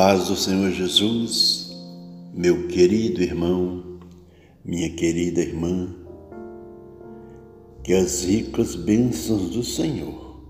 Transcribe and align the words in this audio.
paz 0.00 0.28
do 0.28 0.34
Senhor 0.34 0.70
Jesus, 0.70 1.76
meu 2.32 2.68
querido 2.68 3.22
irmão, 3.22 3.98
minha 4.64 4.88
querida 4.88 5.42
irmã, 5.42 5.94
que 7.84 7.92
as 7.92 8.24
ricas 8.24 8.74
bênçãos 8.74 9.50
do 9.50 9.62
Senhor 9.62 10.40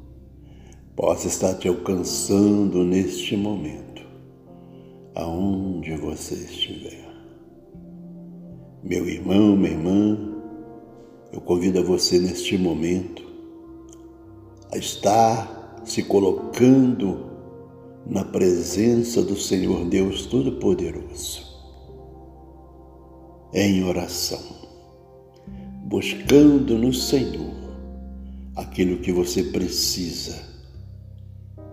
possam 0.95 1.27
estar 1.27 1.55
te 1.55 1.67
alcançando 1.67 2.85
neste 2.85 3.37
momento, 3.37 4.03
aonde 5.17 5.97
você 5.97 6.35
estiver. 6.37 7.13
Meu 8.85 9.05
irmão, 9.09 9.57
minha 9.57 9.73
irmã, 9.73 10.17
eu 11.33 11.41
convido 11.41 11.81
a 11.81 11.83
você 11.83 12.21
neste 12.21 12.57
momento 12.57 13.25
a 14.71 14.79
estar 14.79 15.83
se 15.85 16.05
colocando 16.05 17.30
na 18.07 18.25
presença 18.25 19.23
do 19.23 19.37
Senhor 19.37 19.85
Deus 19.85 20.27
Todo-Poderoso, 20.27 21.43
em 23.53 23.85
oração, 23.85 24.43
buscando 25.85 26.79
no 26.79 26.93
Senhor 26.93 27.55
aquilo 28.57 28.99
que 28.99 29.13
você 29.13 29.45
precisa 29.45 30.43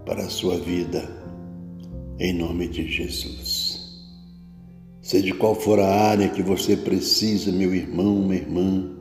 para 0.06 0.24
a 0.24 0.30
sua 0.30 0.58
vida, 0.58 1.10
em 2.20 2.34
nome 2.34 2.68
de 2.68 2.90
Jesus. 2.90 3.78
Seja 5.02 5.34
qual 5.36 5.56
for 5.56 5.80
a 5.80 5.88
área 5.88 6.30
que 6.30 6.42
você 6.42 6.76
precisa, 6.76 7.52
meu 7.52 7.74
irmão, 7.74 8.16
minha 8.22 8.42
irmã, 8.42 8.92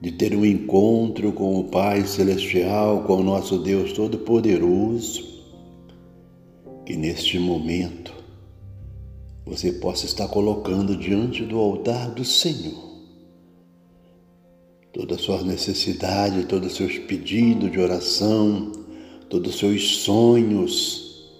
de 0.00 0.12
ter 0.12 0.34
um 0.34 0.44
encontro 0.44 1.32
com 1.32 1.58
o 1.58 1.64
Pai 1.64 2.04
Celestial, 2.04 3.02
com 3.04 3.16
o 3.16 3.22
nosso 3.22 3.58
Deus 3.58 3.92
Todo-Poderoso, 3.92 5.37
que 6.88 6.96
neste 6.96 7.38
momento 7.38 8.14
você 9.44 9.70
possa 9.72 10.06
estar 10.06 10.26
colocando 10.26 10.96
diante 10.96 11.44
do 11.44 11.58
altar 11.58 12.10
do 12.12 12.24
Senhor 12.24 12.88
todas 14.90 15.18
as 15.18 15.22
suas 15.22 15.44
necessidades, 15.44 16.46
todos 16.46 16.70
os 16.70 16.76
seus 16.78 16.98
pedidos 17.00 17.70
de 17.70 17.78
oração, 17.78 18.72
todos 19.28 19.52
os 19.52 19.60
seus 19.60 19.98
sonhos, 19.98 21.30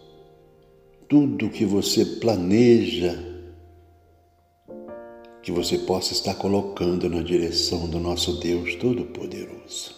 tudo 1.09 1.49
que 1.49 1.65
você 1.65 2.05
planeja, 2.05 3.19
que 5.43 5.51
você 5.51 5.79
possa 5.79 6.13
estar 6.13 6.35
colocando 6.35 7.09
na 7.09 7.23
direção 7.23 7.89
do 7.89 7.99
nosso 7.99 8.39
Deus 8.39 8.75
Todo-Poderoso. 8.75 9.95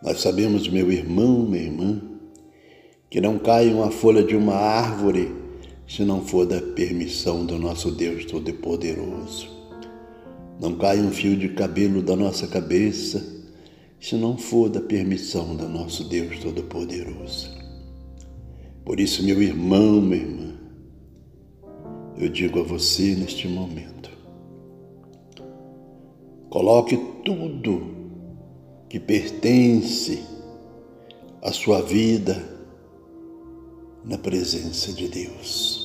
Nós 0.00 0.20
sabemos, 0.20 0.68
meu 0.68 0.92
irmão, 0.92 1.42
minha 1.42 1.64
irmã, 1.64 2.11
que 3.12 3.20
não 3.20 3.38
caia 3.38 3.74
uma 3.74 3.90
folha 3.90 4.24
de 4.24 4.34
uma 4.34 4.54
árvore 4.54 5.30
se 5.86 6.02
não 6.02 6.22
for 6.22 6.46
da 6.46 6.62
permissão 6.62 7.44
do 7.44 7.58
nosso 7.58 7.90
Deus 7.90 8.24
Todo-Poderoso. 8.24 9.50
Não 10.58 10.76
caia 10.78 11.02
um 11.02 11.10
fio 11.10 11.36
de 11.36 11.50
cabelo 11.50 12.00
da 12.00 12.16
nossa 12.16 12.46
cabeça 12.46 13.22
se 14.00 14.16
não 14.16 14.38
for 14.38 14.70
da 14.70 14.80
permissão 14.80 15.54
do 15.54 15.68
nosso 15.68 16.04
Deus 16.04 16.38
Todo-Poderoso. 16.38 17.50
Por 18.82 18.98
isso, 18.98 19.22
meu 19.22 19.42
irmão, 19.42 20.00
minha 20.00 20.22
irmã, 20.22 20.54
eu 22.16 22.30
digo 22.30 22.60
a 22.60 22.62
você 22.62 23.14
neste 23.14 23.46
momento: 23.46 24.08
coloque 26.48 26.96
tudo 27.22 27.94
que 28.88 28.98
pertence 28.98 30.22
à 31.42 31.52
sua 31.52 31.82
vida 31.82 32.51
na 34.04 34.18
presença 34.18 34.92
de 34.92 35.08
Deus. 35.08 35.82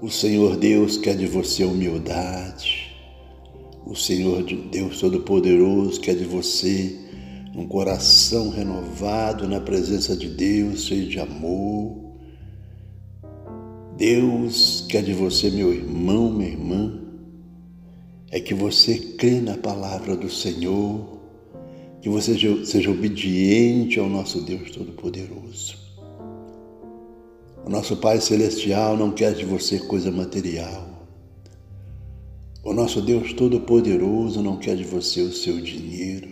O 0.00 0.08
Senhor 0.08 0.56
Deus 0.56 0.96
quer 0.96 1.16
de 1.16 1.26
você 1.26 1.64
humildade. 1.64 2.96
O 3.84 3.94
Senhor 3.94 4.42
Deus 4.42 5.00
Todo-Poderoso 5.00 6.00
quer 6.00 6.14
de 6.14 6.24
você 6.24 6.98
um 7.54 7.66
coração 7.66 8.50
renovado 8.50 9.46
na 9.48 9.60
presença 9.60 10.16
de 10.16 10.28
Deus, 10.28 10.84
cheio 10.84 11.08
de 11.08 11.18
amor. 11.18 11.98
Deus 13.96 14.86
quer 14.88 15.02
de 15.02 15.12
você, 15.12 15.50
meu 15.50 15.74
irmão, 15.74 16.32
minha 16.32 16.48
irmã, 16.48 16.98
é 18.30 18.40
que 18.40 18.54
você 18.54 18.96
crê 19.18 19.40
na 19.40 19.58
palavra 19.58 20.16
do 20.16 20.30
Senhor, 20.30 21.20
que 22.00 22.08
você 22.08 22.34
seja 22.64 22.90
obediente 22.90 23.98
ao 23.98 24.08
nosso 24.08 24.40
Deus 24.40 24.70
Todo-Poderoso. 24.70 25.79
O 27.70 27.72
nosso 27.72 27.96
Pai 27.98 28.20
Celestial 28.20 28.96
não 28.96 29.12
quer 29.12 29.32
de 29.32 29.44
você 29.44 29.78
coisa 29.78 30.10
material. 30.10 30.88
O 32.64 32.72
nosso 32.72 33.00
Deus 33.00 33.32
Todo-Poderoso 33.32 34.42
não 34.42 34.56
quer 34.56 34.74
de 34.74 34.82
você 34.82 35.20
o 35.20 35.32
seu 35.32 35.60
dinheiro. 35.60 36.30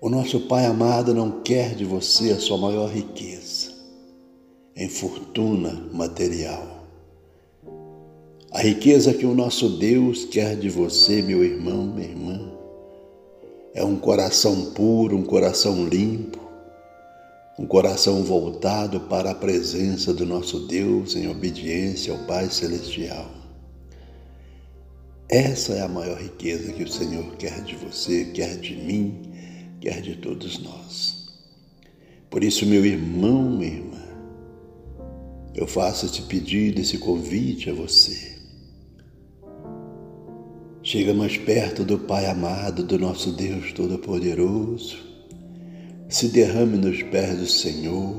O 0.00 0.08
nosso 0.08 0.40
Pai 0.48 0.64
amado 0.64 1.12
não 1.12 1.42
quer 1.42 1.74
de 1.74 1.84
você 1.84 2.32
a 2.32 2.40
sua 2.40 2.56
maior 2.56 2.88
riqueza 2.88 3.72
em 4.74 4.88
fortuna 4.88 5.86
material. 5.92 6.86
A 8.50 8.62
riqueza 8.62 9.12
que 9.12 9.26
o 9.26 9.34
nosso 9.34 9.68
Deus 9.68 10.24
quer 10.24 10.56
de 10.56 10.70
você, 10.70 11.20
meu 11.20 11.44
irmão, 11.44 11.84
minha 11.84 12.08
irmã, 12.08 12.52
é 13.74 13.84
um 13.84 13.96
coração 13.96 14.72
puro, 14.72 15.14
um 15.14 15.24
coração 15.24 15.86
limpo, 15.86 16.45
um 17.58 17.66
coração 17.66 18.22
voltado 18.22 19.00
para 19.00 19.30
a 19.30 19.34
presença 19.34 20.12
do 20.12 20.26
nosso 20.26 20.66
Deus 20.66 21.16
em 21.16 21.26
obediência 21.26 22.12
ao 22.12 22.18
Pai 22.26 22.50
Celestial. 22.50 23.30
Essa 25.28 25.72
é 25.72 25.80
a 25.80 25.88
maior 25.88 26.20
riqueza 26.20 26.72
que 26.72 26.84
o 26.84 26.88
Senhor 26.88 27.34
quer 27.36 27.62
de 27.62 27.74
você, 27.74 28.26
quer 28.26 28.58
de 28.58 28.76
mim, 28.76 29.32
quer 29.80 30.02
de 30.02 30.16
todos 30.16 30.62
nós. 30.62 31.28
Por 32.28 32.44
isso, 32.44 32.66
meu 32.66 32.84
irmão, 32.84 33.50
minha 33.50 33.72
irmã, 33.72 34.04
eu 35.54 35.66
faço 35.66 36.04
esse 36.04 36.22
pedido, 36.22 36.80
esse 36.80 36.98
convite 36.98 37.70
a 37.70 37.74
você. 37.74 38.36
Chega 40.82 41.14
mais 41.14 41.38
perto 41.38 41.84
do 41.84 41.98
Pai 41.98 42.26
amado, 42.26 42.84
do 42.84 42.98
nosso 42.98 43.32
Deus 43.32 43.72
Todo-Poderoso 43.72 45.05
se 46.08 46.28
derrame 46.28 46.76
nos 46.76 47.02
pés 47.02 47.38
do 47.38 47.46
Senhor. 47.46 48.14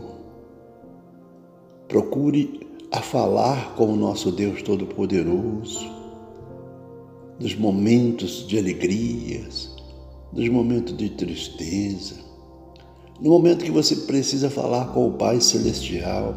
Procure 1.88 2.68
a 2.92 3.02
falar 3.02 3.76
com 3.76 3.94
o 3.94 3.96
nosso 3.96 4.32
Deus 4.32 4.62
Todo-Poderoso, 4.62 5.90
nos 7.40 7.56
momentos 7.56 8.46
de 8.48 8.58
alegrias, 8.58 9.74
nos 10.34 10.50
momentos 10.50 10.98
de 10.98 11.10
tristeza, 11.12 12.16
no 13.22 13.30
momento 13.30 13.64
que 13.64 13.72
você 13.72 13.96
precisa 13.96 14.50
falar 14.50 14.94
com 14.94 15.08
o 15.08 15.14
Pai 15.14 15.40
Celestial, 15.40 16.36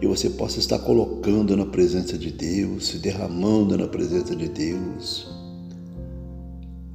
que 0.00 0.06
você 0.06 0.30
possa 0.30 0.58
estar 0.58 0.78
colocando 0.78 1.56
na 1.56 1.66
presença 1.66 2.16
de 2.16 2.32
Deus, 2.32 2.88
se 2.88 2.98
derramando 2.98 3.76
na 3.76 3.86
presença 3.86 4.34
de 4.34 4.48
Deus. 4.48 5.28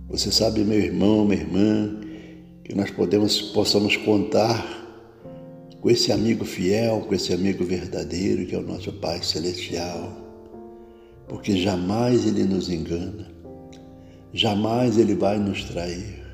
Você 0.10 0.32
sabe, 0.32 0.64
meu 0.64 0.80
irmão, 0.80 1.24
minha 1.24 1.40
irmã, 1.40 2.05
que 2.66 2.74
nós 2.74 2.90
podemos, 2.90 3.40
possamos 3.42 3.96
contar 3.96 4.84
com 5.80 5.90
esse 5.90 6.12
amigo 6.12 6.44
fiel, 6.44 7.02
com 7.02 7.14
esse 7.14 7.32
amigo 7.32 7.64
verdadeiro 7.64 8.44
que 8.48 8.56
é 8.56 8.58
o 8.58 8.64
nosso 8.64 8.92
Pai 8.94 9.22
Celestial, 9.22 10.12
porque 11.28 11.56
jamais 11.56 12.26
Ele 12.26 12.44
nos 12.44 12.68
engana, 12.68 13.32
jamais 14.34 14.98
Ele 14.98 15.14
vai 15.14 15.38
nos 15.38 15.64
trair. 15.64 16.26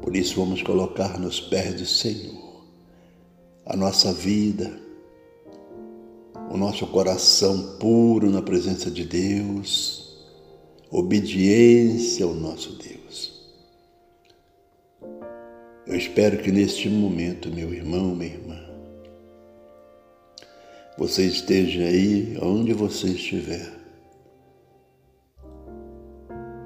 Por 0.00 0.16
isso 0.16 0.36
vamos 0.36 0.62
colocar 0.62 1.20
nos 1.20 1.40
pés 1.40 1.74
do 1.74 1.84
Senhor 1.84 2.64
a 3.66 3.76
nossa 3.76 4.14
vida, 4.14 4.80
o 6.50 6.56
nosso 6.56 6.86
coração 6.86 7.76
puro 7.78 8.30
na 8.30 8.40
presença 8.40 8.90
de 8.90 9.04
Deus, 9.04 10.26
obediência 10.90 12.24
ao 12.24 12.32
nosso 12.32 12.78
Deus. 12.78 12.99
Eu 15.90 15.96
espero 15.96 16.38
que 16.38 16.52
neste 16.52 16.88
momento, 16.88 17.50
meu 17.50 17.74
irmão, 17.74 18.14
minha 18.14 18.32
irmã, 18.32 18.56
você 20.96 21.24
esteja 21.24 21.82
aí 21.82 22.38
onde 22.40 22.72
você 22.72 23.08
estiver, 23.08 23.72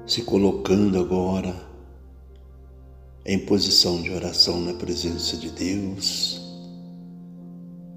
se 0.05 0.21
colocando 0.21 0.99
agora 0.99 1.55
em 3.25 3.39
posição 3.39 3.99
de 3.99 4.11
oração 4.11 4.61
na 4.61 4.75
presença 4.75 5.35
de 5.37 5.49
Deus. 5.49 6.39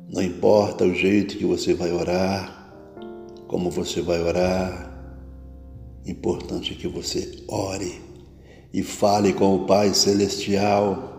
Não 0.08 0.22
importa 0.22 0.86
o 0.86 0.94
jeito 0.94 1.36
que 1.36 1.44
você 1.44 1.74
vai 1.74 1.92
orar, 1.92 2.72
como 3.46 3.70
você 3.70 4.00
vai 4.00 4.22
orar, 4.22 4.98
importante 6.06 6.72
é 6.72 6.74
que 6.74 6.88
você 6.88 7.44
ore 7.46 8.00
e 8.72 8.82
fale 8.82 9.34
com 9.34 9.56
o 9.56 9.66
Pai 9.66 9.92
Celestial 9.92 11.17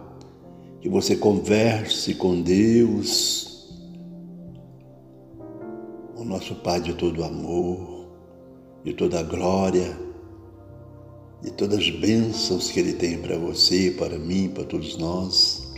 que 0.82 0.88
você 0.88 1.16
converse 1.16 2.14
com 2.16 2.42
Deus, 2.42 3.70
o 6.16 6.24
nosso 6.24 6.56
Pai 6.56 6.80
de 6.80 6.94
todo 6.94 7.24
amor, 7.24 8.08
de 8.84 8.94
toda 8.94 9.22
glória, 9.24 9.98
de 11.42 11.52
todas 11.52 11.80
as 11.80 11.90
bênçãos 11.90 12.72
que 12.72 12.80
Ele 12.80 12.94
tem 12.94 13.18
para 13.18 13.38
você, 13.38 13.92
para 13.92 14.18
mim, 14.18 14.50
para 14.50 14.64
todos 14.64 14.98
nós. 14.98 15.74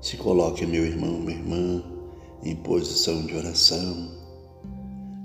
Se 0.00 0.16
coloque, 0.16 0.64
meu 0.64 0.84
irmão, 0.84 1.20
minha 1.20 1.38
irmã, 1.38 1.82
em 2.42 2.56
posição 2.56 3.24
de 3.26 3.36
oração. 3.36 4.08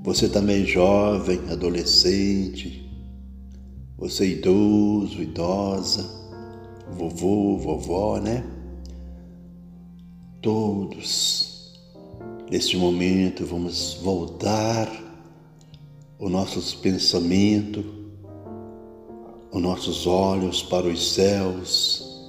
Você 0.03 0.27
também 0.27 0.65
jovem, 0.65 1.39
adolescente, 1.49 2.85
você 3.97 4.27
idoso, 4.27 5.21
idosa, 5.21 6.05
vovô, 6.91 7.57
vovó, 7.57 8.19
né? 8.19 8.54
Todos, 10.45 11.73
neste 12.51 12.77
momento, 12.77 13.43
vamos 13.47 13.97
voltar 14.03 14.87
os 16.19 16.29
nossos 16.29 16.71
pensamentos, 16.75 17.83
os 19.51 19.59
nossos 19.59 20.05
olhos 20.05 20.61
para 20.61 20.85
os 20.85 21.13
céus, 21.13 22.23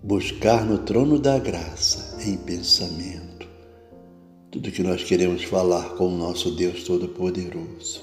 buscar 0.00 0.64
no 0.64 0.78
trono 0.78 1.18
da 1.18 1.40
graça 1.40 2.22
em 2.22 2.36
pensamento 2.36 3.48
tudo 4.52 4.70
que 4.70 4.84
nós 4.84 5.02
queremos 5.02 5.42
falar 5.42 5.96
com 5.96 6.06
o 6.06 6.16
nosso 6.16 6.52
Deus 6.52 6.84
Todo-Poderoso. 6.84 8.00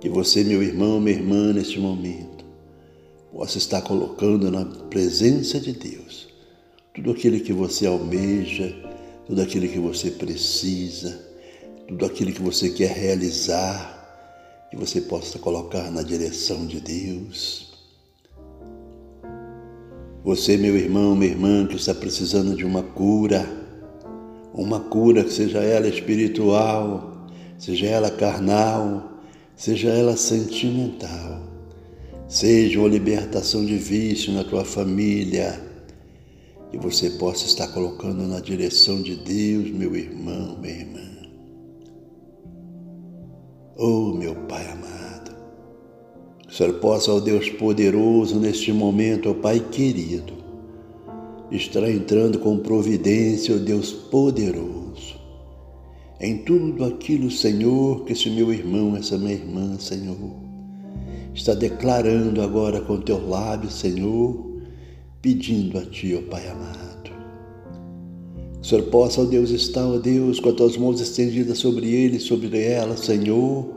Que 0.00 0.08
você, 0.08 0.42
meu 0.42 0.60
irmão, 0.60 0.98
minha 0.98 1.16
irmã, 1.16 1.52
neste 1.52 1.78
momento, 1.78 2.44
possa 3.32 3.58
estar 3.58 3.82
colocando 3.82 4.50
na 4.50 4.64
presença 4.64 5.60
de 5.60 5.72
Deus 5.72 6.27
tudo 6.98 7.12
aquilo 7.12 7.38
que 7.38 7.52
você 7.52 7.86
almeja, 7.86 8.74
tudo 9.24 9.40
aquilo 9.40 9.68
que 9.68 9.78
você 9.78 10.10
precisa, 10.10 11.16
tudo 11.86 12.04
aquilo 12.04 12.32
que 12.32 12.42
você 12.42 12.70
quer 12.70 12.90
realizar, 12.90 14.66
que 14.68 14.76
você 14.76 15.00
possa 15.02 15.38
colocar 15.38 15.92
na 15.92 16.02
direção 16.02 16.66
de 16.66 16.80
Deus. 16.80 17.72
Você, 20.24 20.56
meu 20.56 20.76
irmão, 20.76 21.14
minha 21.14 21.30
irmã, 21.30 21.68
que 21.68 21.76
está 21.76 21.94
precisando 21.94 22.56
de 22.56 22.64
uma 22.64 22.82
cura, 22.82 23.48
uma 24.52 24.80
cura 24.80 25.22
que 25.22 25.32
seja 25.32 25.60
ela 25.60 25.86
espiritual, 25.86 27.28
seja 27.56 27.86
ela 27.86 28.10
carnal, 28.10 29.22
seja 29.54 29.88
ela 29.90 30.16
sentimental, 30.16 31.44
seja 32.26 32.80
uma 32.80 32.88
libertação 32.88 33.64
de 33.64 33.78
vício 33.78 34.32
na 34.32 34.42
tua 34.42 34.64
família, 34.64 35.67
que 36.70 36.78
você 36.78 37.10
possa 37.10 37.46
estar 37.46 37.68
colocando 37.68 38.26
na 38.26 38.40
direção 38.40 39.00
de 39.00 39.16
Deus, 39.16 39.70
meu 39.70 39.94
irmão, 39.96 40.58
minha 40.60 40.74
irmã. 40.74 41.00
Oh, 43.76 44.12
meu 44.12 44.34
Pai 44.34 44.66
amado, 44.70 45.36
que 46.42 46.52
o 46.52 46.52
Senhor 46.52 46.74
possa, 46.74 47.12
ó 47.12 47.16
oh 47.16 47.20
Deus 47.20 47.48
poderoso, 47.48 48.38
neste 48.38 48.72
momento, 48.72 49.28
ó 49.28 49.32
oh 49.32 49.34
Pai 49.36 49.60
querido, 49.60 50.32
estar 51.50 51.88
entrando 51.88 52.38
com 52.40 52.58
providência, 52.58 53.54
ó 53.54 53.56
oh 53.56 53.60
Deus 53.60 53.92
poderoso, 53.92 55.18
em 56.20 56.38
tudo 56.38 56.84
aquilo, 56.84 57.30
Senhor, 57.30 58.04
que 58.04 58.12
esse 58.12 58.28
meu 58.28 58.52
irmão, 58.52 58.96
essa 58.96 59.16
minha 59.16 59.34
irmã, 59.34 59.78
Senhor, 59.78 60.16
está 61.32 61.54
declarando 61.54 62.42
agora 62.42 62.80
com 62.80 63.00
teu 63.00 63.28
lábio, 63.28 63.70
Senhor, 63.70 64.47
pedindo 65.20 65.78
a 65.78 65.84
Ti, 65.84 66.14
ó 66.14 66.30
Pai 66.30 66.48
amado. 66.48 67.10
Que 68.54 68.60
o 68.60 68.64
Senhor 68.64 68.84
possa, 68.84 69.22
ó 69.22 69.24
Deus, 69.24 69.50
estar, 69.50 69.86
ó 69.86 69.98
Deus, 69.98 70.40
com 70.40 70.48
as 70.50 70.54
Tuas 70.54 70.76
mãos 70.76 71.00
estendidas 71.00 71.58
sobre 71.58 71.88
ele, 71.88 72.20
sobre 72.20 72.60
ela, 72.60 72.96
Senhor, 72.96 73.74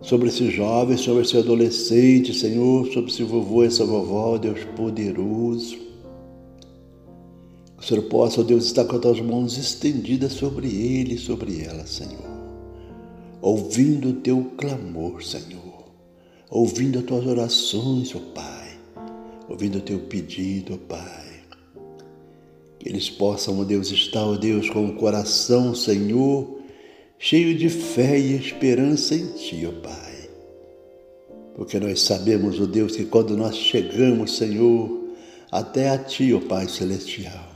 sobre 0.00 0.28
esse 0.28 0.50
jovem, 0.50 0.96
sobre 0.96 1.22
esse 1.22 1.36
adolescente, 1.36 2.34
Senhor, 2.34 2.86
sobre 2.92 3.10
esse 3.10 3.22
vovô, 3.22 3.62
essa 3.62 3.84
vovó, 3.84 4.38
Deus 4.38 4.60
poderoso. 4.76 5.76
Que 7.76 7.84
o 7.84 7.86
Senhor 7.86 8.02
possa, 8.04 8.40
ó 8.40 8.44
Deus, 8.44 8.66
estar 8.66 8.84
com 8.84 8.96
as 8.96 9.02
Tuas 9.02 9.20
mãos 9.20 9.56
estendidas 9.56 10.32
sobre 10.32 10.68
ele, 10.68 11.16
sobre 11.16 11.62
ela, 11.62 11.86
Senhor, 11.86 12.30
ouvindo 13.40 14.10
o 14.10 14.14
Teu 14.14 14.52
clamor, 14.56 15.22
Senhor, 15.22 15.84
ouvindo 16.50 16.98
as 16.98 17.04
Tuas 17.04 17.26
orações, 17.26 18.14
ó 18.14 18.18
Pai 18.34 18.59
ouvindo 19.50 19.78
o 19.78 19.80
teu 19.80 19.98
pedido, 19.98 20.78
Pai. 20.78 21.40
Que 22.78 22.88
eles 22.88 23.10
possam, 23.10 23.60
ó 23.60 23.64
Deus, 23.64 23.90
estar, 23.90 24.24
ó 24.24 24.36
Deus, 24.36 24.70
com 24.70 24.86
o 24.86 24.94
coração, 24.94 25.74
Senhor, 25.74 26.60
cheio 27.18 27.58
de 27.58 27.68
fé 27.68 28.18
e 28.18 28.36
esperança 28.36 29.14
em 29.14 29.26
Ti, 29.32 29.66
ó 29.66 29.72
Pai. 29.82 30.30
Porque 31.56 31.80
nós 31.80 32.00
sabemos, 32.00 32.60
ó 32.60 32.64
Deus, 32.64 32.94
que 32.94 33.04
quando 33.04 33.36
nós 33.36 33.56
chegamos, 33.56 34.36
Senhor, 34.36 35.08
até 35.50 35.90
a 35.90 35.98
Ti, 35.98 36.32
ó 36.32 36.40
Pai 36.40 36.68
Celestial, 36.68 37.50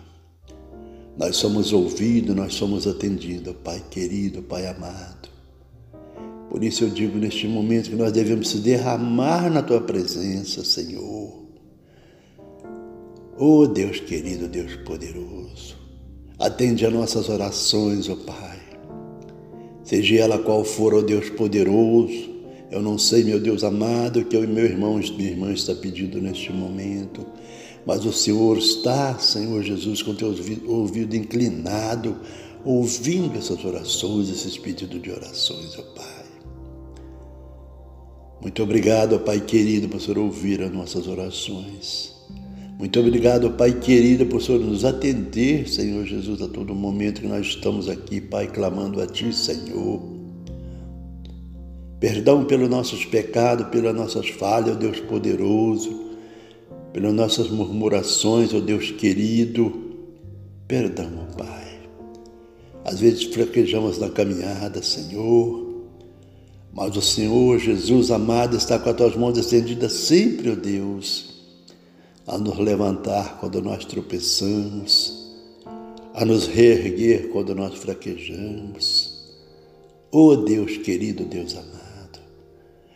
nós 1.17 1.37
somos 1.37 1.73
ouvidos, 1.73 2.35
nós 2.35 2.55
somos 2.55 2.89
atendidos, 2.89 3.55
Pai 3.63 3.81
querido, 3.89 4.43
Pai 4.43 4.67
amado. 4.67 5.33
Por 6.51 6.63
isso 6.63 6.85
eu 6.85 6.91
digo 6.91 7.19
neste 7.19 7.47
momento 7.47 7.91
que 7.91 7.97
nós 7.97 8.13
devemos 8.13 8.49
se 8.49 8.59
derramar 8.59 9.49
na 9.49 9.63
Tua 9.63 9.81
presença, 9.81 10.65
Senhor 10.65 11.44
Oh 13.37 13.67
Deus 13.67 13.99
querido, 13.99 14.47
Deus 14.47 14.77
poderoso, 14.77 15.77
atende 16.39 16.87
a 16.87 16.91
nossas 16.91 17.29
orações, 17.29 18.09
ó 18.09 18.13
oh 18.13 18.17
Pai. 18.19 18.61
Seja 19.83 20.21
ela 20.21 20.39
qual 20.39 20.63
for, 20.65 20.95
ó 20.95 20.99
oh 20.99 21.03
Deus 21.03 21.31
poderoso, 21.31 22.31
eu 22.71 22.81
não 22.81 22.97
sei, 22.97 23.25
meu 23.25 23.41
Deus 23.41 23.65
amado, 23.65 24.21
o 24.21 24.25
que 24.25 24.37
eu 24.37 24.45
e 24.45 24.47
meu 24.47 24.65
irmão 24.65 25.01
minha 25.17 25.31
irmã 25.31 25.53
está 25.53 25.75
pedindo 25.75 26.21
neste 26.21 26.53
momento, 26.53 27.27
mas 27.85 28.05
o 28.05 28.13
Senhor 28.13 28.57
está, 28.57 29.19
Senhor 29.19 29.63
Jesus, 29.65 30.01
com 30.01 30.15
teu 30.15 30.33
ouvido 30.69 31.17
inclinado, 31.17 32.17
ouvindo 32.65 33.37
essas 33.37 33.65
orações, 33.65 34.31
esses 34.31 34.57
pedidos 34.57 35.03
de 35.03 35.11
orações, 35.11 35.77
ó 35.77 35.81
oh 35.81 35.95
Pai. 35.95 36.25
Muito 38.41 38.63
obrigado, 38.63 39.17
ó 39.17 39.19
Pai 39.19 39.41
querido, 39.41 39.89
por 39.89 40.01
Senhor 40.01 40.19
ouvir 40.19 40.63
as 40.63 40.73
nossas 40.73 41.09
orações. 41.09 42.15
Muito 42.79 42.99
obrigado, 42.99 43.53
Pai 43.53 43.73
querido, 43.73 44.27
por 44.27 44.43
Senhor 44.43 44.61
nos 44.61 44.85
atender, 44.85 45.69
Senhor 45.69 46.05
Jesus, 46.05 46.43
a 46.43 46.49
todo 46.49 46.75
momento 46.75 47.21
que 47.21 47.27
nós 47.27 47.47
estamos 47.47 47.89
aqui, 47.89 48.21
Pai, 48.21 48.49
clamando 48.49 49.01
a 49.01 49.07
Ti, 49.07 49.33
Senhor. 49.33 50.03
Perdão 52.01 52.45
pelos 52.45 52.69
nossos 52.69 53.05
pecados, 53.05 53.69
pelas 53.69 53.95
nossas 53.95 54.29
falhas, 54.29 54.77
ó 54.77 54.79
Deus 54.79 54.99
poderoso, 54.99 56.01
pelas 56.93 57.15
nossas 57.15 57.49
murmurações, 57.49 58.53
ó 58.53 58.59
Deus 58.59 58.91
querido. 58.91 59.73
Perdão, 60.67 61.11
ó 61.23 61.37
Pai. 61.37 61.79
Às 62.85 62.99
vezes 62.99 63.23
fraquejamos 63.23 63.99
na 63.99 64.11
caminhada, 64.11 64.83
Senhor, 64.83 65.85
mas 66.73 66.97
o 66.97 67.01
Senhor 67.01 67.57
Jesus 67.59 68.11
amado 68.11 68.57
está 68.57 68.81
com 68.81 68.91
as 68.91 68.97
tuas 68.97 69.17
mãos 69.17 69.39
estendidas 69.39 69.93
sempre, 69.93 70.51
ó 70.51 70.57
Deus 70.57 71.34
a 72.27 72.39
nos 72.39 72.59
levantar 72.59 73.39
quando 73.39 73.61
nós 73.61 73.85
tropeçamos, 73.85 75.35
a 76.15 76.25
nos 76.25 76.47
reerguer 76.47 77.29
quando 77.29 77.55
nós 77.55 77.75
fraquejamos. 77.75 79.13
Oh 80.11 80.37
Deus 80.37 80.79
querido, 80.79 81.25
Deus 81.25 81.55
amado, 81.55 82.21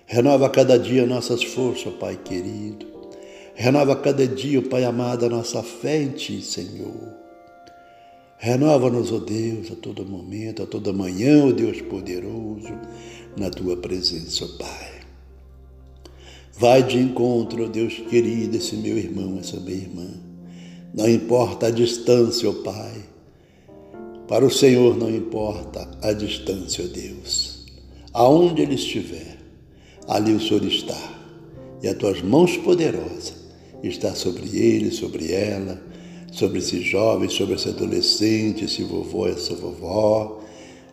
renova 0.06 0.48
cada 0.48 0.78
dia 0.78 1.04
nossas 1.06 1.42
forças, 1.42 1.92
Pai 1.94 2.16
querido. 2.16 2.86
Renova 3.54 3.96
cada 3.96 4.24
dia, 4.24 4.62
Pai 4.62 4.84
amado, 4.84 5.26
a 5.26 5.28
nossa 5.28 5.62
fé 5.64 6.00
em 6.00 6.10
Ti, 6.10 6.40
Senhor. 6.40 7.12
Renova-nos, 8.38 9.10
ó 9.10 9.16
oh 9.16 9.20
Deus, 9.20 9.72
a 9.72 9.74
todo 9.74 10.06
momento, 10.06 10.62
a 10.62 10.66
toda 10.66 10.92
manhã, 10.92 11.42
ó 11.42 11.48
oh 11.48 11.52
Deus 11.52 11.82
poderoso, 11.82 12.72
na 13.36 13.50
Tua 13.50 13.76
presença, 13.76 14.44
oh 14.44 14.58
Pai. 14.58 14.97
Vai 16.58 16.82
de 16.82 16.98
encontro, 16.98 17.68
Deus 17.68 17.94
querido, 18.10 18.56
esse 18.56 18.74
meu 18.74 18.98
irmão, 18.98 19.38
essa 19.38 19.60
minha 19.60 19.76
irmã. 19.76 20.08
Não 20.92 21.08
importa 21.08 21.68
a 21.68 21.70
distância, 21.70 22.50
ó 22.50 22.52
Pai. 22.52 23.04
Para 24.26 24.44
o 24.44 24.50
Senhor 24.50 24.96
não 24.96 25.08
importa 25.08 25.88
a 26.02 26.12
distância, 26.12 26.84
ó 26.84 26.88
Deus. 26.88 27.64
Aonde 28.12 28.62
ele 28.62 28.74
estiver, 28.74 29.38
ali 30.08 30.32
o 30.32 30.40
Senhor 30.40 30.64
está. 30.64 30.98
E 31.80 31.86
as 31.86 31.96
tuas 31.96 32.20
mãos 32.22 32.56
poderosas 32.56 33.34
está 33.80 34.12
sobre 34.16 34.48
ele, 34.58 34.90
sobre 34.90 35.30
ela, 35.30 35.80
sobre 36.32 36.58
esse 36.58 36.82
jovem, 36.82 37.28
sobre 37.28 37.54
esse 37.54 37.68
adolescente, 37.68 38.64
esse 38.64 38.82
vovô, 38.82 39.28
essa 39.28 39.54
vovó. 39.54 40.40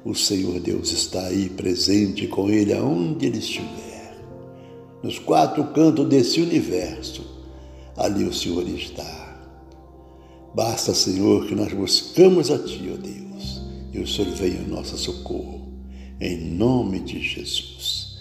O 0.05 0.13
Senhor 0.13 0.59
Deus 0.59 0.91
está 0.91 1.25
aí 1.25 1.49
presente 1.49 2.27
com 2.27 2.51
ele 2.51 2.71
aonde 2.71 3.25
ele 3.25 3.39
estiver 3.39 3.94
nos 5.05 5.19
quatro 5.19 5.63
cantos 5.65 6.09
desse 6.09 6.41
universo, 6.41 7.21
ali 7.95 8.23
o 8.23 8.33
Senhor 8.33 8.67
está. 8.67 9.37
Basta, 10.55 10.95
Senhor, 10.95 11.45
que 11.45 11.53
nós 11.53 11.71
buscamos 11.71 12.49
a 12.49 12.57
Ti, 12.57 12.91
ó 12.91 12.97
Deus, 12.97 13.61
e 13.93 13.99
o 13.99 14.07
Senhor 14.07 14.31
venha 14.33 14.61
em 14.61 14.67
nosso 14.67 14.97
socorro, 14.97 15.61
em 16.19 16.37
nome 16.37 17.01
de 17.01 17.21
Jesus. 17.21 18.17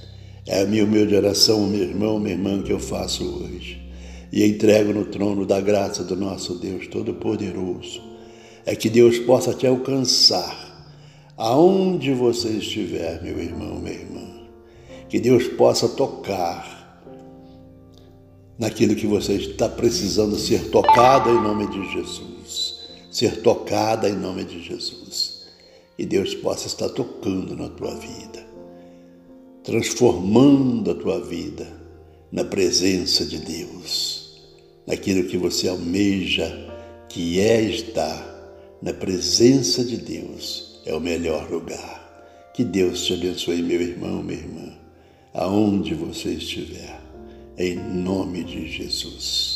É 0.46 0.60
a 0.60 0.66
minha 0.66 0.84
humilde 0.84 1.16
oração, 1.16 1.66
meu 1.66 1.80
irmão, 1.80 2.18
minha 2.18 2.34
irmã, 2.34 2.62
que 2.62 2.72
eu 2.72 2.78
faço 2.78 3.24
hoje 3.24 3.80
e 4.30 4.44
entrego 4.44 4.92
no 4.92 5.06
trono 5.06 5.46
da 5.46 5.62
graça 5.62 6.04
do 6.04 6.14
nosso 6.14 6.56
Deus 6.56 6.86
Todo-Poderoso. 6.88 8.02
É 8.66 8.76
que 8.76 8.90
Deus 8.90 9.18
possa 9.20 9.54
te 9.54 9.66
alcançar 9.66 10.92
aonde 11.34 12.12
você 12.12 12.48
estiver, 12.50 13.22
meu 13.22 13.38
irmão, 13.38 13.78
minha 13.78 13.94
irmã. 13.94 14.33
Que 15.14 15.20
Deus 15.20 15.46
possa 15.46 15.88
tocar 15.88 17.00
naquilo 18.58 18.96
que 18.96 19.06
você 19.06 19.34
está 19.34 19.68
precisando 19.68 20.36
ser 20.36 20.70
tocada 20.70 21.30
em 21.30 21.40
nome 21.40 21.68
de 21.68 21.92
Jesus. 21.92 22.88
Ser 23.12 23.40
tocada 23.40 24.10
em 24.10 24.16
nome 24.16 24.42
de 24.42 24.60
Jesus. 24.60 25.46
Que 25.96 26.04
Deus 26.04 26.34
possa 26.34 26.66
estar 26.66 26.88
tocando 26.88 27.54
na 27.54 27.68
tua 27.68 27.94
vida, 27.94 28.44
transformando 29.62 30.90
a 30.90 30.94
tua 30.96 31.20
vida 31.20 31.72
na 32.32 32.42
presença 32.42 33.24
de 33.24 33.38
Deus, 33.38 34.42
naquilo 34.84 35.28
que 35.28 35.36
você 35.36 35.68
almeja, 35.68 36.52
que 37.08 37.38
é 37.38 37.62
estar 37.62 38.20
na 38.82 38.92
presença 38.92 39.84
de 39.84 39.96
Deus, 39.96 40.80
é 40.84 40.92
o 40.92 40.98
melhor 40.98 41.48
lugar. 41.48 42.50
Que 42.52 42.64
Deus 42.64 43.04
te 43.04 43.14
abençoe, 43.14 43.62
meu 43.62 43.80
irmão, 43.80 44.20
minha 44.20 44.40
irmã, 44.40 44.83
aonde 45.34 45.94
você 45.94 46.30
estiver 46.34 47.00
em 47.58 47.74
nome 47.74 48.44
de 48.44 48.68
Jesus. 48.68 49.53